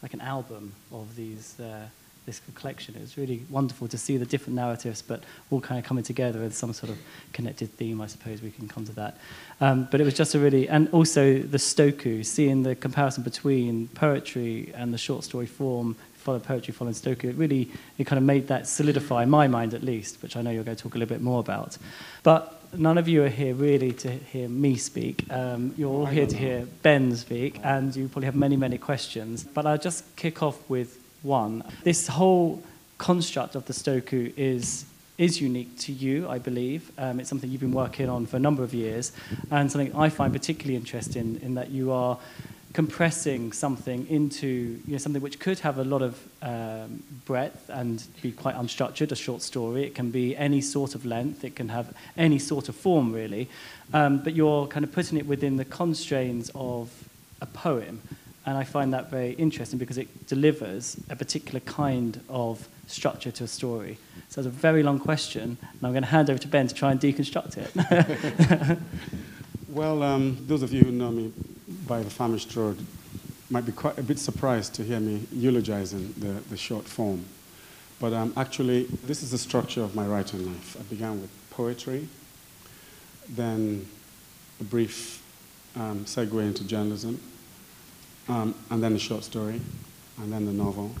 [0.02, 1.86] like an album of these uh,
[2.26, 2.94] this collection.
[2.94, 6.40] It was really wonderful to see the different narratives, but all kind of coming together
[6.40, 6.98] with some sort of
[7.32, 8.00] connected theme.
[8.00, 9.18] I suppose we can come to that.
[9.60, 13.88] Um, but it was just a really, and also the Stoku, seeing the comparison between
[13.88, 17.24] poetry and the short story form, follow poetry following Stoku.
[17.24, 20.42] It really, it kind of made that solidify in my mind at least, which I
[20.42, 21.78] know you're going to talk a little bit more about.
[22.22, 25.24] But none of you are here really to hear me speak.
[25.30, 29.44] Um, you're all here to hear Ben speak, and you probably have many, many questions.
[29.44, 31.64] But I'll just kick off with one.
[31.84, 32.62] This whole
[32.98, 34.84] construct of the Stoku is
[35.18, 36.90] is unique to you, I believe.
[36.96, 39.12] Um, it's something you've been working on for a number of years,
[39.50, 42.18] and something I find particularly interesting in that you are
[42.72, 44.46] compressing something into
[44.86, 49.10] you know, something which could have a lot of um, breadth and be quite unstructured,
[49.10, 49.84] a short story.
[49.84, 53.48] It can be any sort of length, it can have any sort of form, really.
[53.92, 56.90] Um, but you're kind of putting it within the constraints of
[57.40, 58.02] a poem.
[58.46, 63.44] And I find that very interesting because it delivers a particular kind of structure to
[63.44, 63.98] a story.
[64.28, 66.74] So it's a very long question, and I'm going to hand over to Ben to
[66.74, 68.78] try and deconstruct it.
[69.68, 71.32] well, um, those of you who know me
[71.86, 72.78] by the famished road
[73.50, 77.24] might be quite a bit surprised to hear me eulogizing the, the short form.
[77.98, 80.76] But um, actually, this is the structure of my writing life.
[80.78, 82.08] I began with poetry,
[83.28, 83.86] then
[84.60, 85.22] a brief
[85.76, 87.20] um, segue into journalism,
[88.30, 89.60] um, and then the short story,
[90.18, 90.92] and then the novel,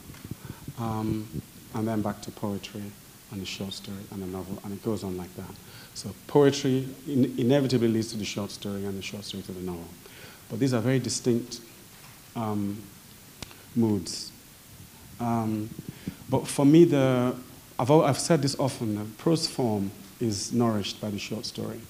[0.78, 1.28] um,
[1.74, 2.82] and then back to poetry,
[3.30, 5.54] and the short story, and the novel, and it goes on like that.
[5.94, 9.60] So poetry in- inevitably leads to the short story, and the short story to the
[9.60, 9.86] novel.
[10.48, 11.60] But these are very distinct
[12.34, 12.82] um,
[13.76, 14.32] moods.
[15.20, 15.70] Um,
[16.28, 17.36] but for me, the,
[17.78, 21.80] I've, I've said this often, the prose form is nourished by the short story.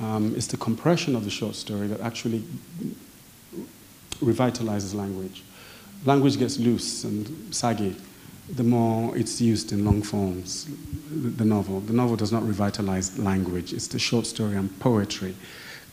[0.00, 2.44] Um, it's the compression of the short story that actually
[4.20, 5.42] revitalizes language.
[6.04, 7.96] Language gets loose and saggy
[8.50, 10.68] the more it's used in long forms,
[11.10, 11.80] the novel.
[11.80, 15.34] The novel does not revitalize language, it's the short story and poetry,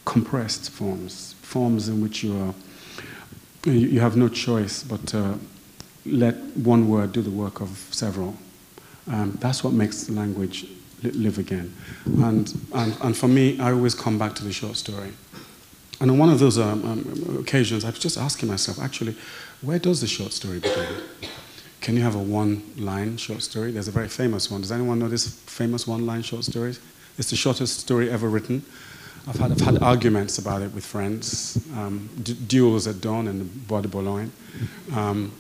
[0.06, 5.38] compressed forms, forms in which you, are, you have no choice but to
[6.06, 8.36] let one word do the work of several.
[9.08, 10.68] Um, that's what makes language
[11.04, 11.76] live again.
[12.06, 15.12] And, and, and for me, I always come back to the short story.
[16.02, 19.16] And on one of those um, um, occasions, I was just asking myself, actually,
[19.62, 20.88] where does the short story begin?
[21.82, 23.72] Can you have a one line short story?
[23.72, 24.62] There's a very famous one.
[24.62, 26.76] Does anyone know this famous one line short story?
[27.18, 28.66] It's the shortest story ever written.
[29.28, 32.10] I've had, I've had arguments about it with friends, um,
[32.48, 34.32] duels at dawn in the Bois de Boulogne.
[34.94, 35.32] Um,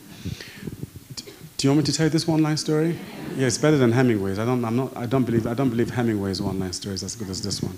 [1.57, 2.97] do you want me to tell you this one line story?
[3.35, 4.39] Yeah, it's better than Hemingway's.
[4.39, 7.03] I don't, I'm not, I, don't believe, I don't believe Hemingway's one line story is
[7.03, 7.77] as good as this one.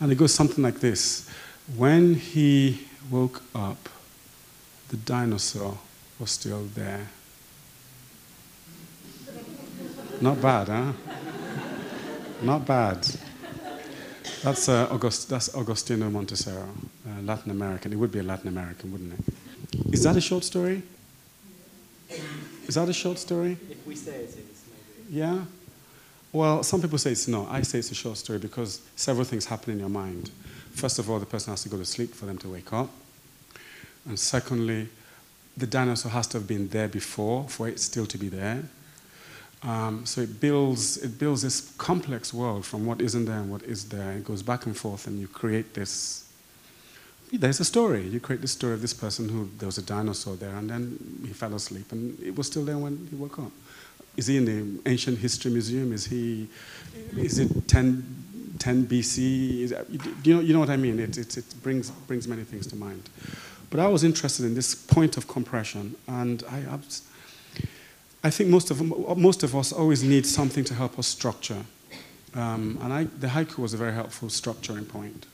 [0.00, 1.30] And it goes something like this
[1.74, 3.88] When he woke up,
[4.88, 5.78] the dinosaur
[6.18, 7.08] was still there.
[10.20, 10.92] Not bad, huh?
[12.42, 13.06] Not bad.
[14.42, 17.92] That's, uh, August, that's Agostinho Monterroso, uh, Latin American.
[17.92, 19.92] It would be a Latin American, wouldn't it?
[19.92, 20.82] Is that a short story?
[22.68, 23.56] Is that a short story?
[23.68, 25.18] If we say it is, maybe.
[25.18, 25.44] Yeah?
[26.32, 27.48] Well, some people say it's not.
[27.50, 30.30] I say it's a short story because several things happen in your mind.
[30.76, 32.90] First of all, the person has to go to sleep for them to wake up.
[34.06, 34.88] And secondly,
[35.56, 38.62] the dinosaur has to have been there before for it still to be there.
[39.62, 43.62] Um, so it builds, it builds this complex world from what isn't there and what
[43.62, 44.12] is there.
[44.12, 46.28] It goes back and forth, and you create this.
[47.32, 48.06] There's a story.
[48.06, 50.98] You create the story of this person who there was a dinosaur there, and then
[51.26, 53.50] he fell asleep, and it was still there when he woke up.
[54.16, 55.92] Is he in the Ancient History Museum?
[55.92, 56.48] Is he?
[57.16, 58.25] Is it 10,
[58.58, 60.24] 10 BC?
[60.24, 60.98] You know, you know what I mean?
[60.98, 63.08] It, it, it brings brings many things to mind.
[63.70, 66.58] But I was interested in this point of compression, and I.
[66.58, 66.78] I
[68.24, 68.82] I think most of,
[69.16, 71.62] most of us always need something to help us structure.
[72.34, 75.26] Um, and I, the haiku was a very helpful structuring point.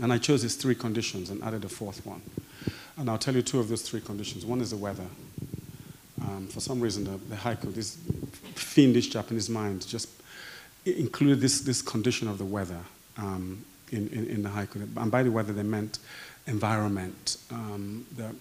[0.00, 2.22] And I chose these three conditions and added a fourth one.
[2.96, 4.46] And I'll tell you two of those three conditions.
[4.46, 5.06] One is the weather.
[6.22, 7.98] Um, for some reason, the, the, haiku, this
[8.54, 10.08] fiendish Japanese mind, just
[10.86, 12.80] included this, this condition of the weather
[13.18, 14.88] um, in, in, in, the haiku.
[14.96, 15.98] And by the weather, they meant
[16.46, 18.34] environment, um, the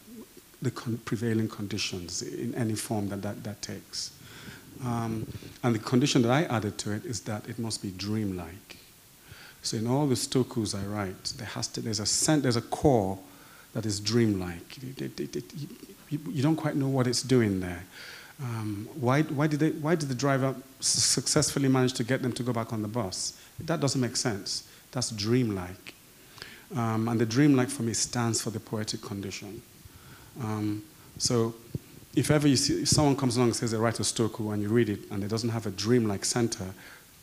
[0.62, 4.12] the con prevailing conditions in any form that that, that takes.
[4.84, 5.28] Um,
[5.64, 8.78] and the condition that I added to it is that it must be dreamlike.
[9.62, 12.62] So in all the stokus I write, there has to, there's, a, scent, there's a
[12.62, 13.18] core
[13.74, 14.78] that is dreamlike.
[14.98, 15.54] It, it, it,
[16.10, 17.84] you, you, don't quite know what it's doing there.
[18.42, 22.44] Um, why, why, did they, why did the driver successfully manage to get them to
[22.44, 23.40] go back on the bus?
[23.60, 24.68] That doesn't make sense.
[24.92, 25.94] That's dreamlike.
[26.76, 29.62] Um, and the dreamlike for me stands for the poetic condition.
[30.42, 30.84] Um,
[31.18, 31.56] so
[32.16, 34.62] if ever you see if someone comes along and says they write a stoku and
[34.62, 36.74] you read it and it doesn't have a dreamlike center,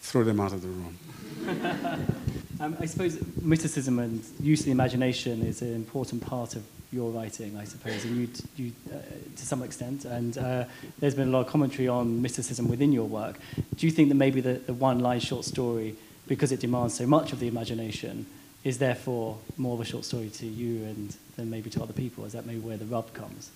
[0.00, 0.98] throw them out of the room.
[2.62, 7.10] um, I suppose mysticism and use of the imagination is an important part of your
[7.10, 8.98] writing, I suppose, and you, you uh,
[9.36, 10.04] to some extent.
[10.04, 10.64] And uh,
[11.00, 13.38] there's been a lot of commentary on mysticism within your work.
[13.76, 15.96] Do you think that maybe the, the one-line short story,
[16.28, 18.26] because it demands so much of the imagination,
[18.62, 22.24] is therefore more of a short story to you and than maybe to other people?
[22.26, 23.50] Is that maybe where the rub comes?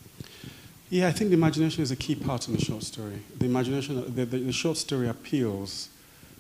[0.90, 3.20] Yeah, I think the imagination is a key part in the short story.
[3.38, 5.90] The imagination, the, the, the short story appeals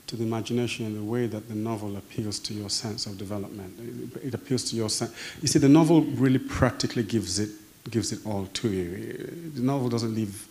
[0.06, 4.12] to the imagination in the way that the novel appeals to your sense of development.
[4.14, 5.14] It, it appeals to your sense.
[5.42, 7.50] You see, the novel really practically gives it
[7.90, 9.50] gives it all to you.
[9.54, 10.48] The novel doesn't leave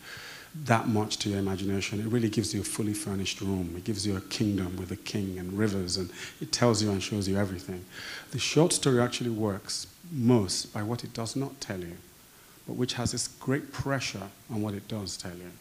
[0.64, 2.00] that much to your imagination.
[2.00, 3.74] It really gives you a fully furnished room.
[3.76, 7.04] It gives you a kingdom with a king and rivers, and it tells you and
[7.04, 7.84] shows you everything.
[8.32, 11.98] The short story actually works most by what it does not tell you,
[12.68, 15.52] but which has this great pressure on what it does tell you.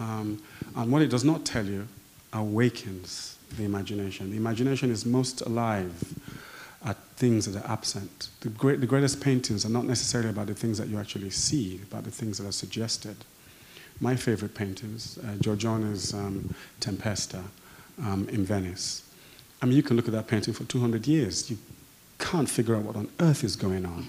[0.00, 0.42] Um,
[0.74, 1.86] and what it does not tell you
[2.32, 4.30] awakens the imagination.
[4.30, 6.14] The imagination is most alive
[6.84, 8.28] at things that are absent.
[8.40, 11.80] The, great, the greatest paintings are not necessarily about the things that you actually see,
[11.90, 13.16] about the things that are suggested
[14.00, 17.42] my favorite paintings, uh, Giorgione's um, Tempesta
[18.02, 19.02] um, in Venice.
[19.62, 21.50] I mean, you can look at that painting for 200 years.
[21.50, 21.58] You
[22.18, 24.06] can't figure out what on earth is going on.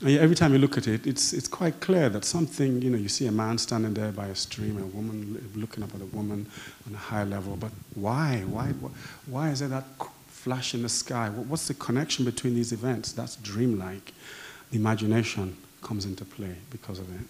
[0.00, 2.90] And yet every time you look at it, it's, it's quite clear that something, you
[2.90, 6.00] know, you see a man standing there by a stream, a woman looking up at
[6.00, 6.46] a woman
[6.86, 8.44] on a high level, but why?
[8.46, 8.68] Why,
[9.26, 9.84] why is there that
[10.28, 11.30] flash in the sky?
[11.30, 13.12] What's the connection between these events?
[13.12, 14.12] That's dreamlike.
[14.70, 15.56] The imagination
[15.86, 17.20] comes into play because of it.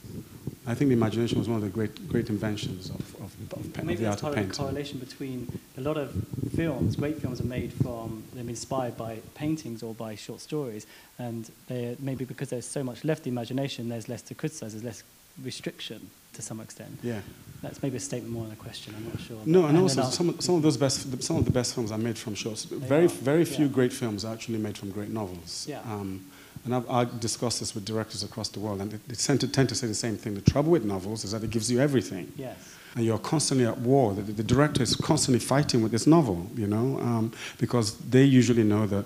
[0.66, 3.92] I think the imagination was one of the great, great inventions of, of, of, Maybe
[3.92, 5.46] of the there's art of part of a correlation between
[5.76, 6.11] a lot of
[6.57, 10.86] films, great films are made from, they're inspired by paintings or by short stories,
[11.18, 14.84] and they maybe because there's so much left the imagination, there's less to criticize, there's
[14.84, 15.02] less
[15.44, 16.98] restriction to some extent.
[17.02, 17.20] Yeah.
[17.62, 19.38] That's maybe a statement more than a question, I'm not sure.
[19.44, 21.92] No, and also I'll- some, of- some of those best, some of the best films
[21.92, 22.64] are made from shorts.
[22.64, 23.72] They Very, are, very few yeah.
[23.72, 25.66] great films are actually made from great novels.
[25.68, 25.80] Yeah.
[25.82, 26.24] Um,
[26.66, 29.48] and I've, I've discussed this with directors across the world, and they, they tend, to,
[29.48, 30.34] tend to say the same thing.
[30.34, 32.32] The trouble with novels is that it gives you everything.
[32.36, 32.74] Yes.
[32.96, 34.12] and you're constantly at war.
[34.14, 38.64] The, the director is constantly fighting with this novel, you know, um, because they usually
[38.64, 39.04] know that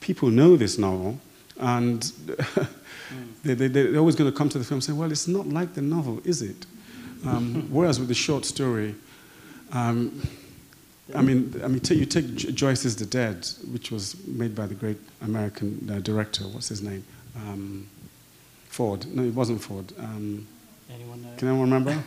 [0.00, 1.20] people know this novel,
[1.60, 2.02] and
[3.44, 5.46] they, they, they're always going to come to the film and say, well, it's not
[5.46, 6.66] like the novel, is it?
[7.24, 8.94] Um, whereas with the short story,
[9.72, 10.26] um,
[11.14, 14.66] I mean, I mean, ta- you take Jo- Joyce's The Dead, which was made by
[14.66, 16.44] the great American uh, director.
[16.44, 17.04] What's his name?
[17.36, 17.86] Um,
[18.68, 19.06] Ford.
[19.14, 19.92] No, it wasn't Ford.
[19.98, 20.46] Um,
[20.92, 21.28] Anyone know?
[21.36, 22.02] can anyone remember?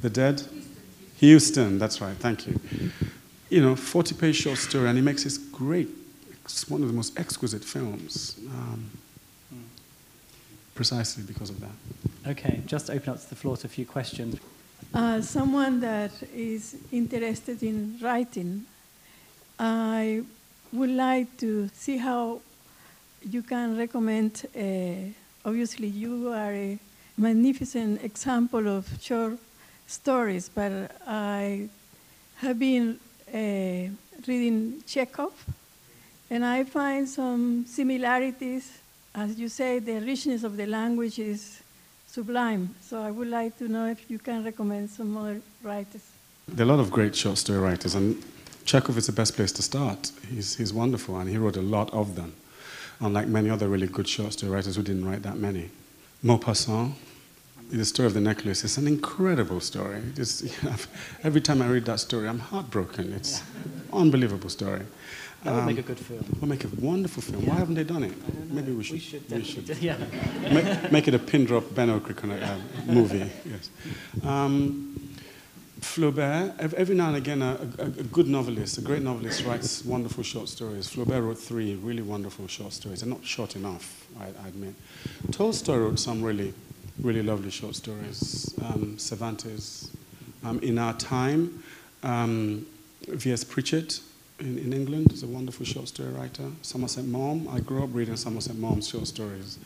[0.00, 0.42] The Dead?
[1.20, 2.58] Huston, that's right, thank you.
[3.50, 5.88] You know, 40 page short story, and he makes this great,
[6.44, 8.90] it's one of the most exquisite films, um,
[10.74, 11.70] precisely because of that.
[12.26, 14.40] Okay, just open up to the floor to a few questions.
[14.94, 18.66] Uh, someone that is interested in writing,
[19.58, 20.22] I
[20.70, 22.42] would like to see how
[23.22, 24.44] you can recommend.
[24.54, 25.14] Uh,
[25.48, 26.78] obviously, you are a
[27.16, 29.38] magnificent example of short
[29.86, 31.70] stories, but I
[32.36, 33.00] have been
[33.32, 33.88] uh,
[34.28, 35.32] reading Chekhov,
[36.28, 38.78] and I find some similarities.
[39.14, 41.61] As you say, the richness of the language is
[42.12, 42.74] sublime.
[42.82, 46.02] So I would like to know if you can recommend some other writers.
[46.46, 48.22] There are a lot of great short story writers, and
[48.66, 50.12] Chekhov is the best place to start.
[50.28, 52.34] He's, he's wonderful, and he wrote a lot of them,
[53.00, 55.70] unlike many other really good short story writers who didn't write that many.
[56.22, 56.92] Maupassant,
[57.70, 60.02] the story of the necklace, is an incredible story.
[60.16, 60.42] It's,
[61.24, 63.14] every time I read that story, I'm heartbroken.
[63.14, 64.82] It's an unbelievable story.
[65.44, 66.24] That would Um, make a good film.
[66.40, 67.46] We'll make a wonderful film.
[67.46, 68.12] Why haven't they done it?
[68.12, 68.54] I don't know.
[68.54, 68.94] Maybe we should.
[68.94, 69.74] We should definitely.
[69.74, 69.96] do- Yeah.
[70.52, 72.58] make, make it a pin drop Ben Okri uh,
[72.92, 73.28] movie.
[73.44, 73.70] Yes.
[74.24, 74.88] Um,
[75.80, 80.22] Flaubert, every now and again, a, a, a good novelist, a great novelist, writes wonderful
[80.22, 80.88] short stories.
[80.88, 83.00] Flaubert wrote three really wonderful short stories.
[83.00, 84.74] They're not short enough, I, I admit.
[85.32, 86.54] Tolstoy wrote some really,
[87.00, 88.54] really lovely short stories.
[88.64, 89.90] Um, Cervantes,
[90.44, 91.64] um, In Our Time,
[92.04, 92.64] um,
[93.08, 93.42] V.S.
[93.42, 94.00] Pritchett
[94.42, 96.44] in, in England is a wonderful short story writer.
[96.62, 99.58] Somerset Maugham, I grew up reading Somerset Maugham's short stories.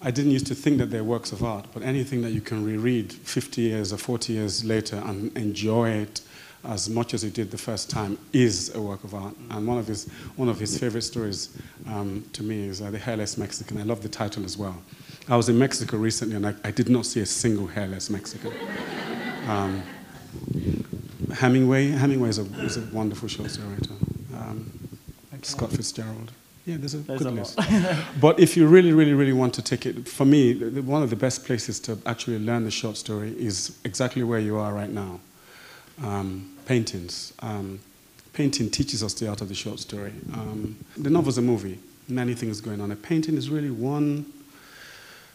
[0.00, 2.64] I didn't used to think that they're works of art, but anything that you can
[2.64, 6.22] reread 50 years or 40 years later and enjoy it
[6.64, 9.34] as much as you did the first time is a work of art.
[9.50, 11.56] And one of his, one of his favorite stories
[11.86, 13.78] um, to me is uh, The Hairless Mexican.
[13.78, 14.76] I love the title as well.
[15.28, 18.52] I was in Mexico recently and I, I did not see a single hairless Mexican.
[19.48, 19.82] Um,
[21.34, 23.94] Hemingway, Hemingway is a, is a wonderful short story writer.
[24.36, 24.98] Um,
[25.42, 26.32] Scott Fitzgerald.
[26.66, 27.58] Yeah, there's a There's good a list.
[28.20, 31.16] But if you really, really, really want to take it, for me, one of the
[31.16, 35.20] best places to actually learn the short story is exactly where you are right now.
[36.02, 37.34] Um, paintings.
[37.40, 37.80] Um,
[38.32, 40.12] painting teaches us the art of the short story.
[40.32, 41.78] Um, the novel's a movie,
[42.08, 42.90] many things going on.
[42.90, 44.24] A painting is really one,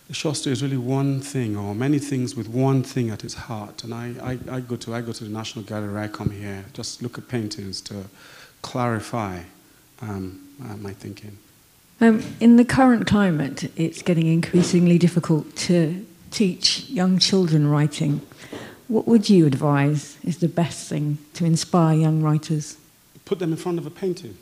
[0.07, 3.35] the short story is really one thing, or many things with one thing at its
[3.35, 3.83] heart.
[3.83, 6.65] And I, I, I, go, to, I go to the National Gallery, I come here,
[6.73, 8.05] just look at paintings to
[8.61, 9.43] clarify
[10.01, 11.37] um, uh, my thinking.
[12.01, 18.21] Um, in the current climate, it's getting increasingly difficult to teach young children writing.
[18.87, 22.77] What would you advise is the best thing to inspire young writers?
[23.29, 24.35] put them in front of a painting.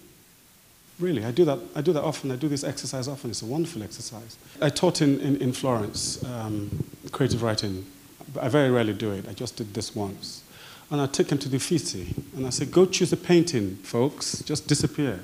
[0.98, 1.60] Really, I do that.
[1.76, 2.32] I do that often.
[2.32, 3.30] I do this exercise often.
[3.30, 4.38] It's a wonderful exercise.
[4.62, 7.86] I taught in, in, in Florence um, creative writing.
[8.34, 9.28] but I very rarely do it.
[9.28, 10.42] I just did this once.
[10.90, 14.42] And I took them to the Uffizi and I said, "Go choose a painting, folks.
[14.44, 15.20] Just disappear.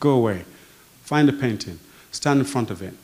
[0.00, 0.44] Go away.
[1.02, 1.78] Find a painting.
[2.10, 2.94] Stand in front of it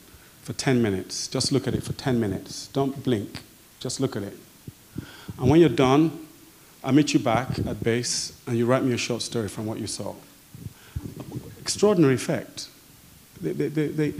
[0.41, 1.27] for 10 minutes.
[1.27, 2.67] Just look at it for 10 minutes.
[2.73, 3.41] Don't blink.
[3.79, 4.37] Just look at it.
[5.37, 6.27] And when you're done,
[6.83, 9.79] I meet you back at base and you write me a short story from what
[9.79, 10.15] you saw.
[11.59, 12.67] Extraordinary effect.
[13.41, 14.13] They, they, they,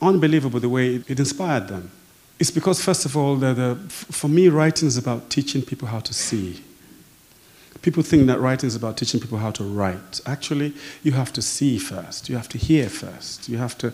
[0.00, 1.90] unbelievable the way it, it inspired them.
[2.38, 6.14] It's because, first of all, the, for me, writing is about teaching people how to
[6.14, 6.62] see.
[7.82, 10.20] People think that writing is about teaching people how to write.
[10.24, 10.72] Actually,
[11.02, 12.28] you have to see first.
[12.28, 13.48] You have to hear first.
[13.48, 13.92] You have to,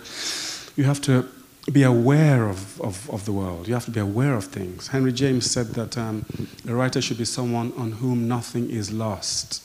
[0.77, 1.27] you have to
[1.73, 3.67] be aware of, of, of the world.
[3.67, 4.89] You have to be aware of things.
[4.89, 6.25] Henry James said that um,
[6.67, 9.63] a writer should be someone on whom nothing is lost.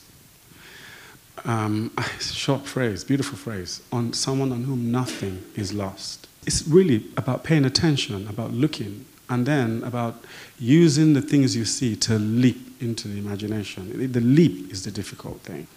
[1.46, 3.82] Um, short phrase, beautiful phrase.
[3.92, 6.28] On someone on whom nothing is lost.
[6.46, 10.24] it's really about paying attention, about looking, and then about
[10.60, 14.12] using the things you see to leap into the imagination.
[14.12, 15.68] The leap is the difficult thing.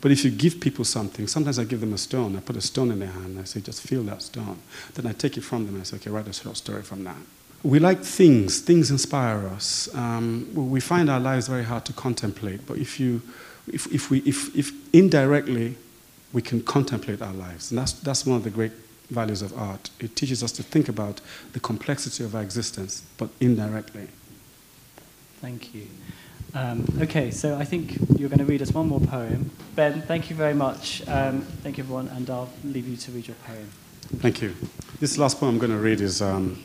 [0.00, 2.36] But if you give people something, sometimes I give them a stone.
[2.36, 4.58] I put a stone in their hand and I say, just feel that stone.
[4.94, 7.04] Then I take it from them and I say, okay, write a short story from
[7.04, 7.16] that.
[7.62, 9.92] We like things, things inspire us.
[9.94, 13.22] Um, we find our lives very hard to contemplate, but if, you,
[13.66, 15.76] if, if, we, if, if indirectly
[16.32, 18.72] we can contemplate our lives, and that's, that's one of the great
[19.10, 19.90] values of art.
[20.00, 21.20] It teaches us to think about
[21.52, 24.08] the complexity of our existence, but indirectly.
[25.40, 25.86] Thank you.
[26.54, 29.50] Um, okay, so I think you're going to read us one more poem.
[29.74, 31.06] Ben, thank you very much.
[31.06, 33.68] Um, thank you, everyone, and I'll leave you to read your poem.
[34.18, 34.54] Thank you.
[35.00, 36.62] This last poem I'm going to read is um,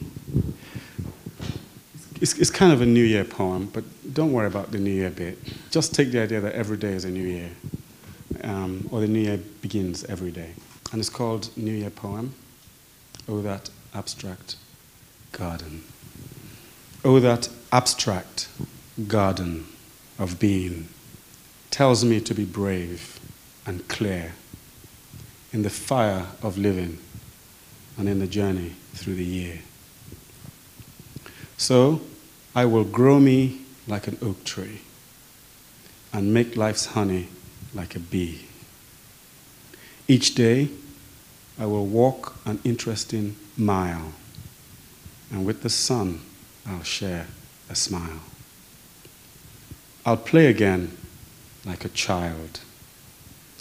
[2.22, 3.84] it's, it's kind of a New Year poem, but
[4.14, 5.38] don't worry about the New Year bit.
[5.72, 7.50] Just take the idea that every day is a New Year,
[8.44, 10.54] um, or the New Year begins every day.
[10.92, 12.34] And it's called New Year Poem.
[13.28, 14.58] Oh, that abstract
[15.32, 15.84] garden.
[17.06, 18.50] Oh, that abstract
[19.08, 19.68] garden
[20.20, 20.90] of being
[21.70, 23.20] tells me to be brave
[23.66, 24.34] and clear
[25.54, 26.98] in the fire of living
[27.98, 29.60] and in the journey through the year.
[31.58, 32.02] So
[32.54, 34.82] I will grow me like an oak tree
[36.12, 37.28] and make life's honey
[37.74, 38.46] like a bee.
[40.08, 40.70] Each day
[41.62, 44.14] I will walk an interesting mile,
[45.30, 46.22] and with the sun
[46.66, 47.28] I'll share
[47.70, 48.22] a smile.
[50.04, 50.98] I'll play again
[51.64, 52.62] like a child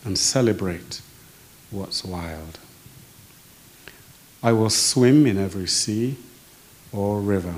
[0.02, 1.02] and celebrate
[1.70, 2.58] what's wild.
[4.42, 6.16] I will swim in every sea
[6.92, 7.56] or river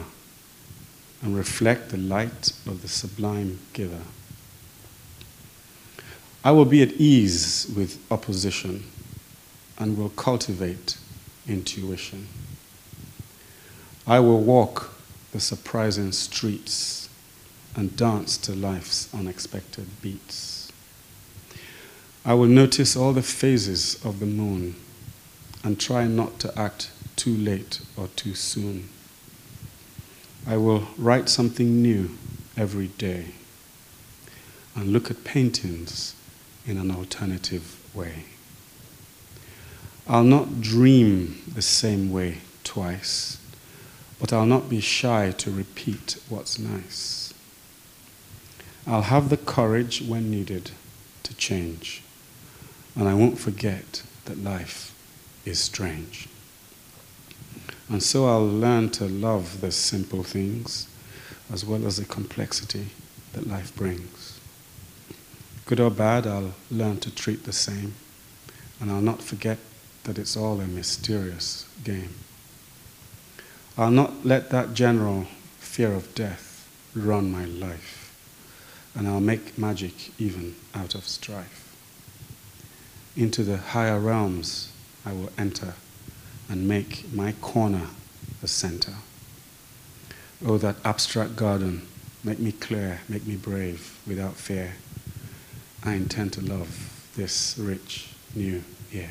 [1.22, 4.02] and reflect the light of the sublime giver.
[6.42, 8.82] I will be at ease with opposition
[9.78, 10.98] and will cultivate
[11.46, 12.28] intuition.
[14.06, 14.94] I will walk
[15.32, 17.08] the surprising streets
[17.74, 20.70] and dance to life's unexpected beats.
[22.24, 24.76] I will notice all the phases of the moon
[25.64, 28.88] and try not to act too late or too soon.
[30.46, 32.10] I will write something new
[32.56, 33.26] every day
[34.74, 36.14] and look at paintings
[36.66, 38.24] in an alternative way.
[40.08, 43.38] I'll not dream the same way twice,
[44.18, 47.32] but I'll not be shy to repeat what's nice.
[48.86, 50.72] I'll have the courage when needed
[51.22, 52.02] to change,
[52.96, 54.92] and I won't forget that life
[55.44, 56.28] is strange.
[57.88, 60.88] And so I'll learn to love the simple things
[61.52, 62.86] as well as the complexity
[63.34, 64.40] that life brings.
[65.66, 67.94] Good or bad, I'll learn to treat the same,
[68.80, 69.58] and I'll not forget
[70.04, 72.14] that it's all a mysterious game.
[73.78, 75.26] I'll not let that general
[75.58, 78.14] fear of death run my life,
[78.94, 81.74] and I'll make magic even out of strife.
[83.16, 84.72] Into the higher realms
[85.04, 85.74] I will enter
[86.48, 87.88] and make my corner
[88.40, 88.94] the center.
[90.44, 91.86] Oh, that abstract garden,
[92.24, 94.74] make me clear, make me brave, without fear.
[95.84, 99.10] I intend to love this rich new year.